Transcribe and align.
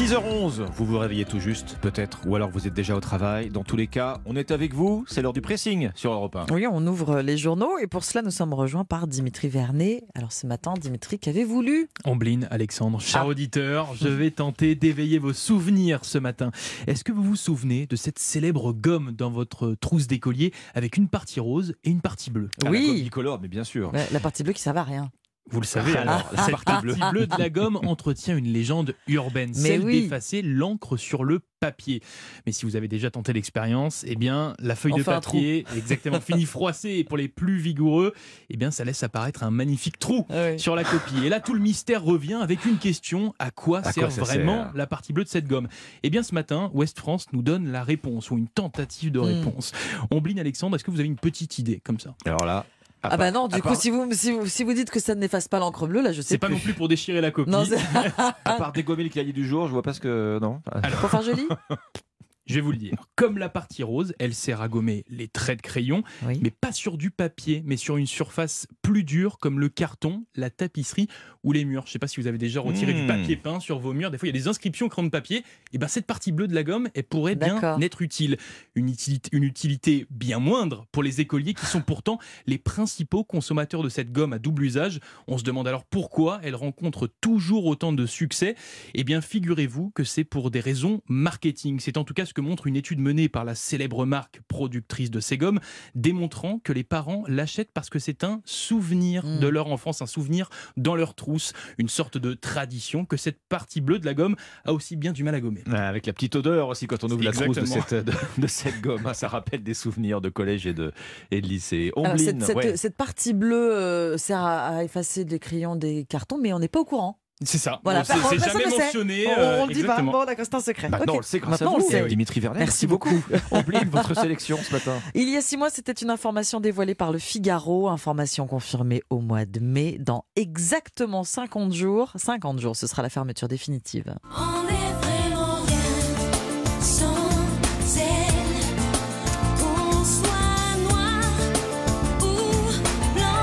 6h11, 0.00 0.64
vous 0.76 0.86
vous 0.86 0.98
réveillez 0.98 1.26
tout 1.26 1.40
juste, 1.40 1.76
peut-être, 1.82 2.20
ou 2.26 2.34
alors 2.34 2.48
vous 2.48 2.66
êtes 2.66 2.72
déjà 2.72 2.96
au 2.96 3.00
travail. 3.00 3.50
Dans 3.50 3.64
tous 3.64 3.76
les 3.76 3.86
cas, 3.86 4.16
on 4.24 4.34
est 4.34 4.50
avec 4.50 4.72
vous, 4.72 5.04
c'est 5.06 5.20
l'heure 5.20 5.34
du 5.34 5.42
pressing 5.42 5.90
sur 5.94 6.10
Europe 6.14 6.36
1. 6.36 6.46
Oui, 6.54 6.64
on 6.66 6.86
ouvre 6.86 7.20
les 7.20 7.36
journaux 7.36 7.76
et 7.76 7.86
pour 7.86 8.02
cela, 8.02 8.22
nous 8.22 8.30
sommes 8.30 8.54
rejoints 8.54 8.86
par 8.86 9.06
Dimitri 9.06 9.48
Vernet. 9.48 10.02
Alors 10.14 10.32
ce 10.32 10.46
matin, 10.46 10.72
Dimitri, 10.80 11.18
qu'avez-vous 11.18 11.60
lu? 11.60 11.86
Ambline, 12.04 12.48
Alexandre, 12.50 12.98
cher 12.98 13.20
Ah. 13.24 13.26
auditeur, 13.26 13.94
je 13.94 14.08
vais 14.08 14.30
tenter 14.30 14.74
d'éveiller 14.74 15.18
vos 15.18 15.34
souvenirs 15.34 15.98
ce 16.06 16.16
matin. 16.16 16.50
Est-ce 16.86 17.04
que 17.04 17.12
vous 17.12 17.22
vous 17.22 17.36
souvenez 17.36 17.84
de 17.84 17.94
cette 17.96 18.18
célèbre 18.18 18.72
gomme 18.72 19.12
dans 19.12 19.30
votre 19.30 19.74
trousse 19.74 20.06
d'écolier 20.06 20.54
avec 20.74 20.96
une 20.96 21.08
partie 21.08 21.40
rose 21.40 21.74
et 21.84 21.90
une 21.90 22.00
partie 22.00 22.30
bleue? 22.30 22.48
Ah, 22.62 22.64
la 22.64 22.70
Oui. 22.70 22.86
gomme 22.86 23.02
bicolore, 23.02 23.38
mais 23.42 23.48
bien 23.48 23.64
sûr. 23.64 23.92
La 24.12 24.20
partie 24.20 24.44
bleue 24.44 24.54
qui 24.54 24.62
servait 24.62 24.80
à 24.80 24.84
rien. 24.84 25.10
Vous 25.52 25.60
le 25.60 25.66
savez 25.66 25.96
alors, 25.96 26.30
la 26.32 26.42
cette 26.44 26.52
partie 26.64 26.82
bleue. 26.82 26.94
partie 26.94 27.12
bleue 27.12 27.26
de 27.26 27.36
la 27.38 27.50
gomme 27.50 27.76
entretient 27.84 28.36
une 28.36 28.52
légende 28.52 28.94
urbaine, 29.08 29.50
Mais 29.56 29.68
celle 29.68 29.84
oui. 29.84 30.02
d'effacer 30.02 30.42
l'encre 30.42 30.96
sur 30.96 31.24
le 31.24 31.40
papier. 31.58 32.02
Mais 32.46 32.52
si 32.52 32.66
vous 32.66 32.76
avez 32.76 32.86
déjà 32.86 33.10
tenté 33.10 33.32
l'expérience, 33.32 34.04
eh 34.06 34.14
bien 34.14 34.54
la 34.60 34.76
feuille 34.76 34.92
de 34.94 35.02
papier, 35.02 35.66
exactement 35.76 36.20
finie 36.20 36.44
froissée, 36.46 36.90
et 36.98 37.04
pour 37.04 37.16
les 37.16 37.26
plus 37.26 37.58
vigoureux, 37.58 38.14
eh 38.48 38.56
bien 38.56 38.70
ça 38.70 38.84
laisse 38.84 39.02
apparaître 39.02 39.42
un 39.42 39.50
magnifique 39.50 39.98
trou. 39.98 40.24
sur 40.56 40.76
la 40.76 40.84
copie. 40.84 41.24
Et 41.24 41.28
là, 41.28 41.40
tout 41.40 41.54
le 41.54 41.60
mystère 41.60 42.04
revient 42.04 42.38
avec 42.40 42.64
une 42.64 42.78
question 42.78 43.34
à 43.40 43.50
quoi 43.50 43.80
À 43.80 43.92
sert 43.92 44.06
quoi 44.08 44.24
vraiment 44.24 44.64
sert 44.66 44.72
la 44.76 44.86
partie 44.86 45.12
bleue 45.12 45.24
de 45.24 45.28
cette 45.28 45.48
gomme? 45.48 45.66
Eh 46.04 46.10
bien, 46.10 46.22
ce 46.22 46.32
matin, 46.34 46.70
Ouest 46.74 46.98
France 46.98 47.26
nous 47.32 47.42
donne 47.42 47.72
la 47.72 47.82
réponse 47.82 48.30
ou 48.30 48.38
une 48.38 48.48
tentative 48.48 49.10
de 49.10 49.18
Hmm. 49.20 49.24
réponse. 49.24 49.72
Ombline 50.12 50.38
Alexandre, 50.38 50.76
est-ce 50.76 50.84
que 50.84 50.90
vous 50.92 51.00
avez 51.00 51.08
une 51.08 51.16
petite 51.16 51.58
idée 51.58 51.80
comme 51.84 51.98
ça? 51.98 52.14
Alors 52.24 52.44
là. 52.44 52.64
Ah 53.02 53.08
part- 53.08 53.18
bah 53.18 53.30
non, 53.30 53.48
du 53.48 53.56
coup, 53.62 53.68
part- 53.68 53.76
si 53.76 53.90
vous, 53.90 54.06
si, 54.12 54.30
vous, 54.32 54.46
si 54.46 54.62
vous 54.62 54.72
dites 54.74 54.90
que 54.90 55.00
ça 55.00 55.14
n'efface 55.14 55.48
pas 55.48 55.58
l'encre 55.58 55.86
bleue, 55.86 56.02
là, 56.02 56.12
je 56.12 56.20
sais 56.20 56.28
C'est 56.34 56.38
pas 56.38 56.48
non 56.50 56.58
plus 56.58 56.74
pour 56.74 56.86
déchirer 56.88 57.20
la 57.20 57.30
copie. 57.30 57.50
Non, 57.50 57.64
c'est- 57.64 57.78
À 58.44 58.52
part 58.54 58.72
dégommer 58.72 59.04
le 59.04 59.08
cahier 59.08 59.32
du 59.32 59.46
jour, 59.46 59.66
je 59.68 59.72
vois 59.72 59.82
pas 59.82 59.92
ce 59.94 60.00
que. 60.00 60.38
Non. 60.42 60.60
pour 61.00 61.10
faire 61.10 61.22
joli 61.22 61.46
Je 62.50 62.54
vais 62.56 62.60
vous 62.60 62.72
le 62.72 62.76
dire. 62.78 62.92
Comme 63.16 63.38
la 63.38 63.48
partie 63.48 63.82
rose, 63.82 64.14
elle 64.18 64.34
sert 64.34 64.60
à 64.60 64.68
gommer 64.68 65.04
les 65.08 65.28
traits 65.28 65.58
de 65.58 65.62
crayon, 65.62 66.02
Oui. 66.26 66.38
mais 66.42 66.50
pas 66.50 66.72
sur 66.72 66.96
du 66.98 67.10
papier, 67.10 67.62
mais 67.64 67.76
sur 67.76 67.96
une 67.96 68.06
surface 68.06 68.66
plus 68.82 69.04
dure 69.04 69.38
comme 69.38 69.60
le 69.60 69.68
carton, 69.68 70.24
la 70.34 70.50
tapisserie 70.50 71.08
ou 71.44 71.52
les 71.52 71.64
murs. 71.64 71.84
Je 71.86 71.92
sais 71.92 71.98
pas 71.98 72.08
si 72.08 72.20
vous 72.20 72.26
avez 72.26 72.38
déjà 72.38 72.60
retiré 72.60 72.92
du 72.92 73.02
Mmh. 73.02 73.06
papier 73.06 73.36
peint 73.36 73.60
sur 73.60 73.78
vos 73.78 73.92
murs. 73.92 74.10
Des 74.10 74.18
fois, 74.18 74.28
il 74.28 74.34
y 74.34 74.38
a 74.38 74.40
des 74.40 74.48
inscriptions 74.48 74.88
crayon 74.88 75.06
de 75.06 75.10
papier. 75.10 75.44
Et 75.72 75.78
ben 75.78 75.88
cette 75.88 76.06
partie 76.06 76.32
bleue 76.32 76.48
de 76.48 76.54
la 76.54 76.62
gomme, 76.64 76.88
elle 76.94 77.04
pourrait 77.04 77.34
bien 77.36 77.78
être 77.80 78.02
utile. 78.02 78.36
Une 78.74 78.88
utilité, 78.88 79.30
une 79.32 79.44
utilité 79.44 80.06
bien 80.10 80.38
moindre 80.38 80.86
pour 80.92 81.02
les 81.02 81.20
écoliers 81.20 81.54
qui 81.54 81.66
sont 81.66 81.80
pourtant 81.80 82.18
les 82.46 82.58
principaux 82.58 83.24
consommateurs 83.24 83.82
de 83.82 83.88
cette 83.88 84.12
gomme 84.12 84.32
à 84.32 84.38
double 84.38 84.64
usage. 84.64 85.00
On 85.26 85.38
se 85.38 85.44
demande 85.44 85.68
alors 85.68 85.84
pourquoi 85.84 86.40
elle 86.42 86.54
rencontre 86.54 87.08
toujours 87.20 87.66
autant 87.66 87.92
de 87.92 88.06
succès. 88.06 88.54
Eh 88.94 89.04
bien, 89.04 89.20
figurez-vous 89.20 89.90
que 89.90 90.04
c'est 90.04 90.24
pour 90.24 90.50
des 90.50 90.60
raisons 90.60 91.00
marketing. 91.08 91.80
C'est 91.80 91.96
en 91.96 92.04
tout 92.04 92.14
cas 92.14 92.24
ce 92.26 92.34
que 92.34 92.39
montre 92.40 92.66
une 92.66 92.76
étude 92.76 92.98
menée 93.00 93.28
par 93.28 93.44
la 93.44 93.54
célèbre 93.54 94.04
marque 94.06 94.40
productrice 94.48 95.10
de 95.10 95.20
ces 95.20 95.36
gommes, 95.38 95.60
démontrant 95.94 96.58
que 96.62 96.72
les 96.72 96.84
parents 96.84 97.24
l'achètent 97.28 97.72
parce 97.72 97.90
que 97.90 97.98
c'est 97.98 98.24
un 98.24 98.40
souvenir 98.44 99.24
Mm. 99.24 99.38
de 99.40 99.48
leur 99.48 99.66
enfance, 99.68 100.02
un 100.02 100.06
souvenir 100.06 100.48
dans 100.76 100.94
leur 100.96 101.14
trousse, 101.14 101.52
une 101.78 101.88
sorte 101.88 102.18
de 102.18 102.34
tradition 102.34 103.04
que 103.04 103.16
cette 103.16 103.38
partie 103.48 103.80
bleue 103.80 103.98
de 103.98 104.06
la 104.06 104.14
gomme 104.14 104.36
a 104.64 104.72
aussi 104.72 104.96
bien 104.96 105.12
du 105.12 105.24
mal 105.24 105.34
à 105.34 105.40
gommer. 105.40 105.62
Ah, 105.70 105.88
Avec 105.88 106.06
la 106.06 106.12
petite 106.12 106.36
odeur 106.36 106.68
aussi 106.68 106.86
quand 106.86 107.04
on 107.04 107.08
ouvre 107.10 107.22
la 107.24 107.32
trousse 107.32 107.56
de 107.56 107.64
cette, 107.64 107.94
de, 107.94 108.12
de 108.38 108.46
cette 108.46 108.80
gomme. 108.80 109.10
Ça 109.14 109.28
rappelle 109.28 109.62
des 109.62 109.74
souvenirs 109.74 110.20
de 110.20 110.28
collège 110.28 110.66
et 110.66 110.72
de, 110.74 110.92
et 111.30 111.40
de 111.40 111.46
lycée. 111.46 111.92
Cette, 112.16 112.42
cette- 112.42 112.56
ouais. 112.56 112.76
cette 112.76 112.96
partie 112.96 113.32
bleue 113.34 113.74
euh, 113.74 114.16
sert 114.16 114.38
à, 114.40 114.76
à 114.76 114.84
effacer 114.84 115.24
des 115.24 115.38
crayons, 115.38 115.76
des 115.76 116.04
cartons, 116.04 116.38
mais 116.38 116.52
on 116.52 116.58
n'est 116.58 116.68
pas 116.68 116.80
au 116.80 116.84
courant. 116.84 117.18
C'est 117.42 117.56
ça. 117.58 117.80
Voilà, 117.84 118.02
Bon, 118.02 118.14
c'est 118.28 118.38
jamais 118.38 118.70
sait. 118.70 118.78
mentionné. 118.84 119.26
on 119.26 119.30
euh, 119.40 119.62
on 119.62 119.66
le 119.66 119.72
dit 119.72 119.82
pas. 119.82 120.02
Bon, 120.02 120.24
d'accord, 120.26 120.44
c'est 120.44 120.54
un 120.54 120.60
secret. 120.60 120.90
Maintenant, 120.90 121.12
Ok. 121.14 121.14
on 121.14 121.18
le 121.20 121.24
sait 121.24 121.38
grâce 121.38 121.60
Maintenant, 121.62 121.78
à 121.78 122.02
vous, 122.02 122.08
Dimitri 122.08 122.38
Vernet. 122.40 122.58
Merci 122.58 122.86
beaucoup. 122.86 123.22
Ombline, 123.50 123.88
votre 123.90 124.14
sélection 124.20 124.58
ce 124.62 124.72
matin. 124.72 124.92
Il 125.14 125.28
y 125.28 125.36
a 125.36 125.40
six 125.40 125.56
mois, 125.56 125.70
c'était 125.70 125.92
une 125.92 126.10
information 126.10 126.60
dévoilée 126.60 126.94
par 126.94 127.12
le 127.12 127.18
Figaro, 127.18 127.88
information 127.88 128.46
confirmée 128.46 129.02
au 129.08 129.20
mois 129.20 129.46
de 129.46 129.58
mai. 129.60 129.96
Dans 129.98 130.24
exactement 130.36 131.24
50 131.24 131.72
jours, 131.72 132.12
50 132.16 132.58
jours, 132.60 132.76
ce 132.76 132.86
sera 132.86 133.02
la 133.02 133.08
fermeture 133.08 133.48
définitive. 133.48 134.14
On 134.36 134.59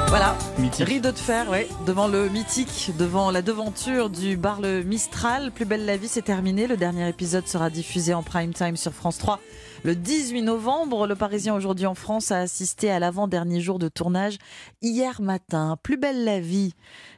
Voilà, 0.09 0.37
Mythique. 0.57 0.87
rideau 0.87 1.11
de 1.11 1.17
fer, 1.17 1.49
ouais, 1.49 1.67
devant 1.85 2.07
le 2.07 2.29
mythique, 2.29 2.91
devant 2.97 3.29
la 3.29 3.41
devanture 3.41 4.09
du 4.09 4.37
bar 4.37 4.61
Le 4.61 4.81
Mistral. 4.81 5.51
Plus 5.51 5.65
belle 5.65 5.85
la 5.85 5.97
vie, 5.97 6.07
c'est 6.07 6.21
terminé. 6.21 6.65
Le 6.65 6.77
dernier 6.77 7.09
épisode 7.09 7.45
sera 7.45 7.69
diffusé 7.69 8.13
en 8.13 8.23
prime 8.23 8.53
time 8.53 8.77
sur 8.77 8.93
France 8.93 9.17
3 9.17 9.41
le 9.83 9.95
18 9.95 10.43
novembre. 10.43 11.07
Le 11.07 11.15
Parisien 11.15 11.55
aujourd'hui 11.55 11.85
en 11.85 11.95
France 11.95 12.31
a 12.31 12.39
assisté 12.39 12.89
à 12.89 12.99
l'avant-dernier 12.99 13.59
jour 13.59 13.79
de 13.79 13.89
tournage 13.89 14.37
hier 14.81 15.21
matin. 15.21 15.77
Plus 15.83 15.97
belle 15.97 16.23
la 16.23 16.39
vie, 16.39 16.73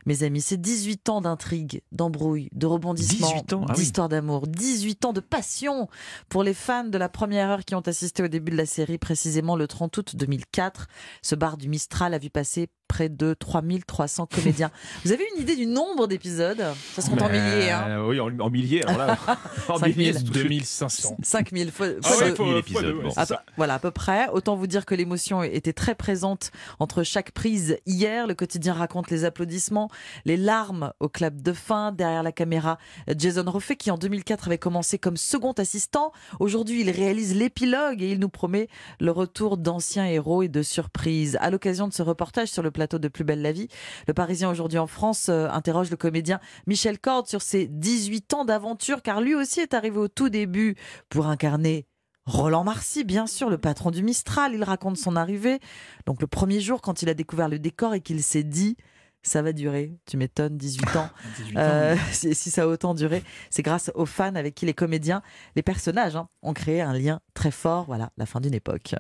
mes 0.06 0.24
amis, 0.24 0.42
c'est 0.42 0.60
18 0.60 1.10
ans 1.10 1.22
d'intrigue, 1.22 1.82
d'embrouille, 1.92 2.50
de 2.54 2.66
rebondissement, 2.66 3.28
18 3.28 3.54
ans, 3.54 3.66
ah 3.68 3.74
oui. 3.74 3.76
d'histoire 3.76 4.10
d'amour, 4.10 4.48
18 4.48 5.06
ans 5.06 5.14
de 5.14 5.20
passion 5.20 5.88
pour 6.30 6.44
les 6.44 6.54
fans 6.54 6.86
de 6.86 6.98
la 6.98 7.10
première 7.10 7.50
heure 7.50 7.66
qui 7.66 7.76
ont 7.76 7.82
assisté 7.82 8.24
au 8.24 8.28
début 8.28 8.52
de 8.52 8.58
la 8.58 8.66
série, 8.66 8.98
précisément 8.98 9.56
le 9.56 9.68
30 9.68 9.98
août 9.98 10.16
2004. 10.16 10.88
Ce 11.22 11.36
bar 11.36 11.58
du 11.58 11.70
Mistral 11.70 12.14
a 12.14 12.18
vu 12.18 12.30
passer 12.30 12.68
près 12.90 13.08
de 13.08 13.34
3300 13.34 14.26
comédiens. 14.26 14.72
Vous 15.06 15.14
avez 15.14 15.26
une 15.36 15.44
idée 15.44 15.56
du 15.56 15.66
nombre 15.68 16.08
d'épisodes? 16.08 16.62
Ça 16.96 17.02
se 17.02 17.10
compte 17.10 17.22
en 17.22 17.30
milliers, 17.30 17.70
hein 17.72 18.04
Oui, 18.06 18.20
en, 18.20 18.38
en 18.40 18.50
milliers. 18.50 18.84
Alors 18.86 18.98
là, 19.08 19.18
en 19.70 19.78
5 19.78 19.86
000. 19.86 19.98
milliers, 19.98 20.14
c'est 20.14 20.24
tout 20.24 20.32
de 20.32 20.40
suite. 20.40 20.50
2500. 20.50 21.18
5000 21.24 21.72
fois, 21.72 21.88
Ah 22.04 22.08
fois 22.10 22.18
ouais, 22.18 22.30
deux. 22.32 22.36
faut- 22.36 22.44
000 22.44 22.52
faut- 22.54 22.60
épisodes, 22.60 22.96
ouais, 22.98 23.04
bon. 23.04 23.10
c'est 23.12 23.20
À 23.20 23.26
ça. 23.26 23.38
peu- 23.46 23.54
voilà, 23.58 23.76
à 23.76 23.80
peu 23.80 23.92
près. 23.92 24.28
Autant 24.34 24.56
vous 24.56 24.68
dire 24.68 24.86
que 24.86 24.96
l'émotion 24.96 25.44
était 25.44 25.72
très 25.74 25.96
présente 25.96 26.52
entre 26.80 27.04
chaque 27.04 27.32
prise 27.32 27.78
hier. 27.86 28.28
Le 28.28 28.34
quotidien 28.34 28.74
raconte 28.74 29.10
les 29.12 29.24
applaudissements, 29.24 29.90
les 30.26 30.36
larmes 30.38 30.92
au 31.00 31.08
clap 31.08 31.36
de 31.42 31.54
fin. 31.54 31.92
Derrière 31.92 32.24
la 32.24 32.32
caméra, 32.32 32.80
Jason 33.18 33.46
Roffey, 33.48 33.76
qui 33.76 33.92
en 33.92 33.98
2004 33.98 34.48
avait 34.48 34.58
commencé 34.58 34.98
comme 34.98 35.16
second 35.16 35.52
assistant. 35.54 36.12
Aujourd'hui, 36.40 36.82
il 36.82 36.90
réalise 36.90 37.36
l'épilogue 37.36 38.02
et 38.02 38.10
il 38.12 38.20
nous 38.20 38.30
promet 38.30 38.68
le 39.00 39.12
retour 39.12 39.58
d'anciens 39.58 40.06
héros 40.08 40.42
et 40.44 40.48
de 40.48 40.64
surprises. 40.64 41.38
À 41.40 41.50
l'occasion 41.52 41.88
de 41.88 41.94
ce 41.94 42.02
reportage 42.02 42.48
sur 42.50 42.64
le 42.64 42.72
plateau 42.80 42.98
de 42.98 43.10
Plus 43.10 43.26
belle 43.26 43.42
la 43.42 43.52
vie, 43.52 43.68
le 44.08 44.14
Parisien 44.14 44.50
aujourd'hui 44.50 44.78
en 44.78 44.88
France 44.88 45.28
euh, 45.28 45.50
interroge 45.50 45.92
le 45.92 45.98
comédien 45.98 46.40
Michel 46.66 46.98
Corde 46.98 47.28
sur 47.28 47.42
ses 47.42 47.68
18 47.68 48.34
ans 48.36 48.46
d'aventure, 48.46 49.02
car 49.02 49.20
lui 49.20 49.36
aussi 49.36 49.60
est 49.60 49.74
arrivé 49.74 49.98
au 49.98 50.08
tout 50.08 50.30
début 50.30 50.78
pour 51.10 51.28
incarner 51.28 51.88
Roland 52.26 52.64
Marcy, 52.64 53.04
bien 53.04 53.28
sûr, 53.28 53.50
le 53.50 53.58
patron 53.58 53.92
du 53.92 54.02
Mistral, 54.02 54.54
il 54.54 54.64
raconte 54.64 54.96
son 54.96 55.18
arrivée. 55.18 55.60
Donc 56.06 56.22
le 56.22 56.28
premier 56.28 56.62
jour, 56.62 56.80
quand 56.80 57.02
il 57.02 57.10
a 57.10 57.14
découvert 57.14 57.50
le 57.50 57.60
décor 57.60 57.96
et 57.96 58.00
qu'il 58.00 58.24
s'est 58.24 58.44
dit, 58.44 58.78
ça 59.24 59.42
va 59.42 59.52
durer, 59.52 59.98
tu 60.06 60.16
m'étonnes, 60.16 60.56
18 60.56 60.96
ans. 60.96 61.10
18 61.38 61.58
ans. 61.58 61.60
Euh, 61.60 61.96
si, 62.14 62.34
si 62.34 62.50
ça 62.50 62.64
a 62.64 62.68
autant 62.68 62.94
duré, 62.94 63.24
c'est 63.50 63.64
grâce 63.64 63.92
aux 63.94 64.06
fans 64.06 64.36
avec 64.36 64.56
qui 64.56 64.66
les 64.66 64.74
comédiens, 64.74 65.22
les 65.58 65.64
personnages 65.64 66.16
hein, 66.16 66.30
ont 66.44 66.54
créé 66.54 66.80
un 66.80 66.94
lien 66.94 67.20
très 67.34 67.52
fort. 67.52 67.86
Voilà, 67.86 68.12
la 68.16 68.26
fin 68.26 68.40
d'une 68.40 68.54
époque. 68.54 68.96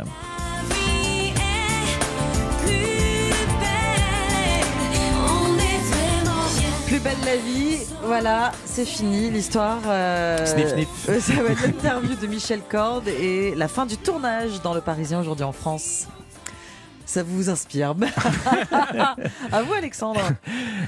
Plus 7.00 7.12
belle 7.12 7.26
la 7.26 7.36
vie, 7.38 7.78
voilà, 8.04 8.52
c'est 8.66 8.84
fini 8.86 9.30
l'histoire. 9.30 9.80
euh, 9.88 10.46
sniff. 10.46 10.88
euh, 11.08 11.20
Ça 11.22 11.34
va 11.42 11.52
être 11.52 11.62
l'interview 11.62 12.16
de 12.16 12.28
Michel 12.28 12.62
Corde 12.68 13.08
et 13.08 13.54
la 13.56 13.68
fin 13.70 13.86
du 13.86 13.96
tournage 13.96 14.62
dans 14.64 14.74
Le 14.74 14.82
Parisien 14.82 15.22
aujourd'hui 15.22 15.46
en 15.46 15.52
France. 15.54 16.08
Ça 17.10 17.24
vous 17.24 17.50
inspire 17.50 17.96
À 19.52 19.64
vous 19.64 19.74
Alexandre 19.74 20.22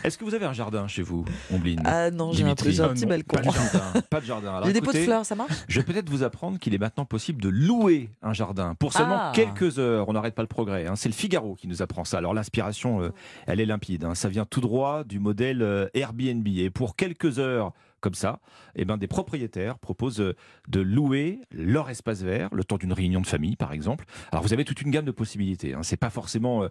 Est-ce 0.04 0.20
que 0.20 0.24
vous 0.24 0.36
avez 0.36 0.46
un 0.46 0.54
jardin 0.54 0.88
chez 0.88 1.02
vous, 1.02 1.26
Ombline 1.52 1.82
Ah 1.84 2.12
non, 2.12 2.32
j'ai 2.32 2.44
un, 2.44 2.52
Ah 2.52 2.56
petit 2.56 3.08
balcon. 3.08 3.38
Pas 3.38 3.42
de 3.42 3.52
jardin. 3.52 4.02
Pas 4.08 4.22
de 4.22 4.26
jardin. 4.26 4.50
Alors, 4.54 4.68
J'ai 4.68 4.74
des 4.74 4.82
pots 4.82 4.92
de 4.92 5.00
fleurs, 5.00 5.26
ça 5.26 5.34
marche? 5.34 5.52
Je 5.68 5.80
vais 5.80 5.84
peut-être 5.86 6.10
vous 6.12 6.22
apprendre 6.22 6.60
qu'il 6.60 6.76
est 6.76 6.78
maintenant 6.78 7.06
possible 7.06 7.42
de 7.42 7.50
louer 7.50 8.12
un 8.22 8.34
jardin 8.34 8.76
pour 8.76 8.94
seulement 8.94 9.18
Ah. 9.20 9.32
quelques 9.34 9.80
heures. 9.80 10.08
On 10.10 10.14
n'arrête 10.14 10.36
pas 10.36 10.44
le 10.44 10.48
progrès. 10.48 10.86
hein. 10.86 10.96
C'est 10.96 11.10
le 11.10 11.16
Figaro 11.16 11.56
qui 11.56 11.68
nous 11.68 11.82
apprend 11.82 12.04
ça. 12.04 12.20
Alors 12.20 12.36
l'inspiration, 12.36 13.02
euh, 13.02 13.10
elle 13.48 13.60
est 13.60 13.66
limpide. 13.66 14.04
hein. 14.06 14.14
Ça 14.14 14.30
vient 14.30 14.46
tout 14.46 14.62
droit 14.62 15.04
du 15.04 15.18
modèle 15.20 15.64
euh, 15.64 15.88
Airbnb. 15.96 16.48
Et 16.48 16.70
pour 16.70 16.96
quelques 16.96 17.40
heures 17.40 17.74
comme 18.02 18.14
ça, 18.16 18.40
eh 18.76 18.84
ben, 18.86 18.98
des 18.98 19.08
propriétaires 19.08 19.78
proposent 19.80 20.20
euh, 20.20 20.36
de 20.68 20.82
louer 20.82 21.40
leur 21.52 21.90
espace 21.90 22.22
vert 22.22 22.50
le 22.52 22.64
temps 22.64 22.78
d'une 22.78 22.94
réunion 22.94 23.22
de 23.22 23.28
famille, 23.28 23.56
par 23.56 23.72
exemple. 23.74 24.06
Alors 24.32 24.44
vous 24.44 24.54
avez 24.54 24.66
toute 24.66 24.82
une 24.82 24.92
gamme 24.92 25.06
de 25.06 25.12
possibilités. 25.12 25.74
Hein. 25.74 25.84
C'est 25.84 25.98
pas 25.98 26.10
forcément 26.10 26.64
euh, 26.64 26.68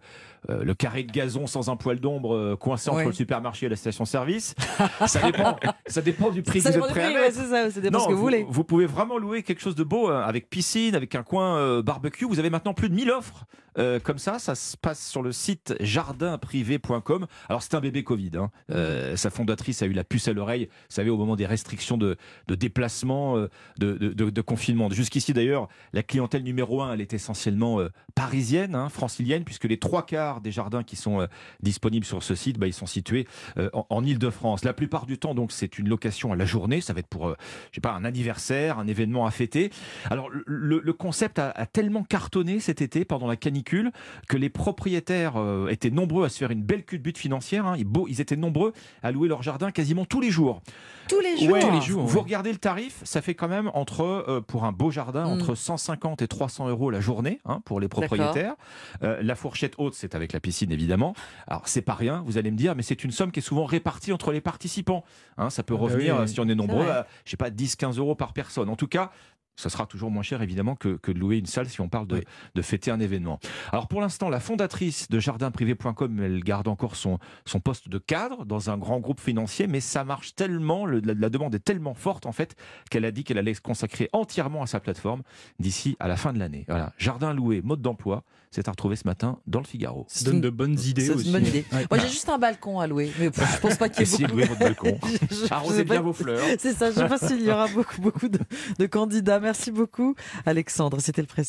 euh, 0.51 0.65
le 0.65 0.75
carré 0.75 1.05
de 1.05 1.13
gazon 1.13 1.47
sans 1.47 1.71
un 1.71 1.77
poil 1.77 2.01
d'ombre 2.01 2.35
euh, 2.35 2.57
coincé 2.57 2.91
entre 2.91 2.99
Oui. 3.01 3.07
le 3.07 3.13
supermarché 3.13 3.67
et 3.67 3.69
la 3.69 3.77
station-service. 3.77 4.55
ça 5.07 5.21
dépend. 5.23 5.59
Ça 5.87 6.03
dépend 6.03 6.31
du 6.31 6.43
prix 6.43 6.61
Ça 6.61 6.73
que 6.73 6.79
vous 6.79 6.85
êtes 6.85 6.91
prêt 6.91 7.03
à 7.03 7.05
prix, 7.07 7.15
ouais, 7.15 7.21
mettre. 7.23 7.37
c'est 7.37 7.49
ça, 7.49 7.71
ça 7.71 7.81
dépend 7.81 7.99
Non, 7.99 8.05
ce 8.05 8.09
que 8.09 8.15
vous, 8.15 8.21
voulez. 8.21 8.45
Vous 8.49 8.65
pouvez 8.65 8.87
vraiment 8.87 9.19
louer 9.19 9.43
quelque 9.43 9.61
chose 9.61 9.75
de 9.77 9.85
beau 9.85 10.09
hein, 10.09 10.21
avec 10.21 10.51
piscine, 10.51 10.95
avec 10.95 11.15
un 11.15 11.23
coin 11.23 11.57
euh, 11.57 11.83
barbecue. 11.83 12.25
Vous 12.27 12.39
avez 12.39 12.51
maintenant 12.51 12.75
plus 12.75 12.89
de 12.89 12.95
1000 12.95 13.11
offres 13.11 13.45
euh, 13.79 14.01
comme 14.01 14.19
ça. 14.19 14.39
Ça 14.39 14.55
se 14.55 14.77
passe 14.77 15.07
sur 15.07 15.23
le 15.23 15.33
site 15.33 15.75
jardinprivé.com. 15.81 17.27
Alors 17.49 17.63
c'est 17.63 17.75
un 17.75 17.81
bébé 17.81 18.05
Covid. 18.05 18.31
hein. 18.37 18.51
Euh, 18.71 19.17
sa 19.17 19.31
fondatrice 19.31 19.83
a 19.83 19.87
eu 19.87 19.93
la 19.93 20.05
puce 20.05 20.29
à 20.29 20.33
l'oreille, 20.33 20.67
vous 20.67 20.95
savez, 20.95 21.11
au 21.11 21.17
moment 21.17 21.37
des 21.37 21.47
restrictions 21.47 21.97
de, 21.97 22.17
de 22.49 22.55
déplacement, 22.55 23.37
euh, 23.37 23.49
de, 23.79 23.93
de- 23.95 24.31
de- 24.31 24.41
confinement. 24.41 24.89
Jusqu'ici 24.91 25.33
d'ailleurs, 25.33 25.69
la 25.93 26.03
clientèle 26.03 26.43
numéro 26.43 26.83
un, 26.83 26.95
elle 26.95 27.01
est 27.01 27.13
essentiellement 27.13 27.79
euh, 27.81 27.89
parisienne, 28.15 28.75
hein, 28.75 28.89
francilienne, 28.89 29.45
puisque 29.45 29.65
les 29.65 29.79
trois 29.79 30.05
quarts 30.07 30.41
des 30.41 30.51
jardins 30.51 30.83
qui 30.83 30.97
sont 30.97 31.21
euh, 31.21 31.27
disponibles 31.63 32.07
sur 32.07 32.23
ce 32.23 32.35
site, 32.35 32.59
bah, 32.59 32.67
ils 32.67 32.73
sont 32.73 32.87
situés 32.87 33.27
euh, 33.59 33.69
en, 33.75 33.87
en 33.91 34.05
Ile-de-France. 34.05 34.65
La 34.65 34.73
plupart 34.73 35.07
du 35.07 35.19
temps, 35.19 35.35
donc, 35.35 35.53
c'est 35.53 35.79
une 35.79 35.89
location 35.89 36.33
à 36.33 36.37
la 36.37 36.45
journée. 36.47 36.81
Ça 36.81 36.93
va 36.95 37.01
être 37.01 37.07
pour, 37.07 37.29
je 37.29 37.75
sais 37.77 37.81
pas, 37.81 37.93
un 37.93 38.05
anniversaire, 38.05 38.79
un 38.79 38.87
événement 38.87 39.27
à 39.27 39.31
fêter. 39.31 39.71
Alors, 40.11 40.29
le, 40.47 40.81
le 40.83 40.93
concept 40.93 41.39
a, 41.39 41.51
a 41.51 41.67
tellement 41.67 42.03
cartonné 42.03 42.61
cet 42.61 42.81
été 42.83 43.05
pendant 43.05 43.27
la 43.29 43.37
canicule 43.37 43.61
que 44.29 44.37
les 44.37 44.49
propriétaires 44.49 45.35
euh, 45.37 45.69
étaient 45.69 45.91
nombreux 45.91 46.25
à 46.25 46.29
se 46.29 46.39
faire 46.39 46.51
une 46.51 46.63
belle 46.63 46.85
culbute 46.85 47.19
financière. 47.19 47.67
hein. 47.67 47.75
Ils, 47.79 47.85
beau- 47.85 48.07
ils 48.09 48.21
étaient 48.21 48.37
nombreux 48.37 48.73
à 49.03 49.13
louer 49.13 49.29
leur 49.29 49.43
jardin 49.43 49.71
quasiment 49.71 50.05
tous 50.05 50.21
les 50.21 50.31
jours. 50.31 50.61
Tous 51.09 51.21
les 51.21 51.37
jours. 51.39 51.51
Ouais, 51.53 51.61
Tous 51.61 51.71
les 51.71 51.81
jours, 51.81 52.05
Vous 52.07 52.17
ouais. 52.17 52.23
regardez 52.23 52.53
le 52.53 52.59
tarif, 52.59 53.01
ça 53.05 53.21
fait 53.23 53.35
quand 53.35 53.49
même 53.49 53.71
entre, 53.75 54.03
euh, 54.03 54.41
pour 54.41 54.65
un 54.65 54.73
beau 54.73 54.91
jardin, 54.91 55.25
Mm. 55.25 55.33
entre 55.41 55.55
150 55.55 56.23
et 56.23 56.29
300 56.29 56.69
euros 56.69 56.91
la 56.91 57.01
journée 57.01 57.41
hein, 57.45 57.61
pour 57.65 57.81
les 57.81 57.89
propriétaires. 57.89 58.55
Euh, 59.03 59.21
la 59.23 59.35
fourchette 59.35 59.75
haute, 59.79 59.95
c'est 59.95 60.15
avec 60.15 60.33
la 60.33 60.41
piscine 60.41 60.71
évidemment. 60.73 61.15
Alors 61.49 61.67
c'est 61.67 61.83
pas 61.83 61.95
rien, 61.95 62.23
vous 62.27 62.39
allez 62.39 62.51
me 62.51 62.57
dire, 62.57 62.75
mais 62.77 62.83
c'est 62.83 63.03
une 63.05 63.11
somme 63.11 63.33
qui 63.33 63.41
est 63.41 63.43
souvent 63.43 63.65
répartie 63.65 64.13
entre 64.13 64.33
les 64.33 64.41
participants. 64.41 65.05
Hein, 65.39 65.51
ça 65.51 65.63
peut 65.63 65.75
Ah 65.75 65.79
bah 65.79 65.85
revenir, 65.85 66.17
oui. 66.21 66.29
si 66.29 66.39
on 66.41 66.49
est 66.49 66.55
nombreux, 66.55 66.89
à, 66.89 67.07
je 67.25 67.31
sais 67.33 67.37
pas, 67.37 67.51
10-15 67.51 67.99
euros 67.99 68.15
par 68.15 68.33
personne. 68.33 68.69
En 68.69 68.77
tout 68.77 68.87
cas, 68.89 69.11
ça 69.61 69.71
sera 69.71 69.87
toujours 69.87 70.11
moins 70.11 70.23
cher 70.23 70.43
évidemment 70.43 70.75
que, 70.75 70.97
que 70.97 71.13
de 71.13 71.19
louer 71.19 71.37
une 71.39 71.47
salle 71.47 71.69
si 71.69 71.81
on 71.81 71.89
parle 71.89 72.07
de, 72.07 72.17
Oui. 72.17 72.23
de 72.55 72.63
fêter 72.63 72.91
un 72.91 73.01
événement. 73.01 73.39
Alors 73.73 73.87
pour 73.89 74.01
l'instant, 74.01 74.29
la 74.29 74.41
fondatrice 74.41 75.09
de 75.09 75.19
jardinprivé.com, 75.21 76.21
elle 76.23 76.43
garde 76.43 76.69
encore 76.69 76.97
son, 76.97 77.19
son 77.45 77.61
poste 77.61 77.89
de 77.89 77.99
cadre 77.99 78.45
dans 78.45 78.71
un 78.71 78.79
grand 78.79 79.01
groupe 79.01 79.21
financier, 79.21 79.67
mais 79.67 79.81
ça 79.81 80.05
marche 80.05 80.35
tellement, 80.35 80.87
le- 80.87 81.01
la, 81.01 81.15
la 81.15 81.29
demande 81.31 81.55
est 81.55 81.59
tellement 81.65 81.95
forte 81.95 82.27
en 82.27 82.33
fait, 82.33 82.57
qu'elle 82.91 83.05
a 83.05 83.11
dit 83.11 83.25
qu'elle 83.25 83.39
allait 83.39 83.55
se 83.55 83.61
consacrer 83.61 84.09
entièrement 84.13 84.63
à 84.63 84.67
sa 84.67 84.81
plateforme 84.81 85.23
d'ici 85.59 85.97
à 86.01 86.09
la 86.09 86.17
fin 86.17 86.33
de 86.33 86.39
l'année. 86.39 86.65
Voilà, 86.69 86.93
jardin 86.99 87.35
loué, 87.35 87.61
mode 87.63 87.83
d'emploi, 87.83 88.25
c'est 88.51 88.67
à 88.67 88.73
retrouver 88.73 88.97
ce 88.97 89.07
matin 89.07 89.39
dans 89.47 89.61
le 89.61 89.65
Figaro. 89.67 90.07
Ça 90.09 90.25
donne 90.25 90.41
de 90.41 90.51
bonnes 90.51 90.77
idées 90.81 91.03
C'est 91.07 91.11
aussi. 91.13 91.27
une 91.27 91.33
bonne 91.33 91.47
idée. 91.47 91.65
Ouais. 91.73 91.87
Moi, 91.89 92.01
j'ai 92.01 92.09
juste 92.09 92.29
un 92.29 92.39
balcon 92.39 92.81
à 92.81 92.87
louer, 92.89 93.13
mais 93.21 93.27
je 93.27 93.61
pense 93.61 93.77
pas 93.77 93.89
qu'il 93.89 94.01
y 94.01 94.03
ait 94.03 94.03
Essayez 94.13 94.27
de 94.27 94.33
beaucoup. 94.33 94.39
louer 94.41 94.49
votre 94.49 94.61
balcon. 94.61 94.99
Je- 95.05 95.27
je- 95.43 95.47
je 95.47 95.53
Arrosez 95.55 95.85
bien 95.85 96.01
vos 96.01 96.13
fleurs. 96.13 96.45
C'est 96.59 96.73
ça, 96.73 96.91
je 96.91 96.97
ne 96.99 97.03
sais 97.05 97.09
pas 97.09 97.19
s'il 97.19 97.43
y 97.45 97.51
aura 97.51 97.69
beaucoup, 97.69 98.01
beaucoup 98.01 98.29
de, 98.29 98.41
de 98.79 98.87
candidats. 98.87 99.39
Merci 99.51 99.73
beaucoup, 99.73 100.15
Alexandre. 100.47 101.01
C'était 101.01 101.23
le 101.23 101.27
précis. 101.27 101.49